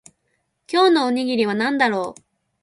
[0.67, 2.21] 今日のおにぎりは何だろう